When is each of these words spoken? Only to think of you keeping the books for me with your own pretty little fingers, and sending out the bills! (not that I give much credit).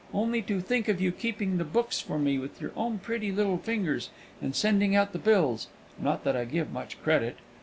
Only 0.15 0.41
to 0.41 0.59
think 0.61 0.87
of 0.87 0.99
you 0.99 1.11
keeping 1.11 1.57
the 1.59 1.63
books 1.63 1.99
for 2.01 2.17
me 2.17 2.39
with 2.39 2.59
your 2.59 2.71
own 2.75 2.97
pretty 2.97 3.31
little 3.31 3.59
fingers, 3.59 4.09
and 4.41 4.55
sending 4.55 4.95
out 4.95 5.13
the 5.13 5.19
bills! 5.19 5.67
(not 5.99 6.23
that 6.23 6.35
I 6.35 6.43
give 6.45 6.73
much 6.73 6.99
credit). 7.03 7.37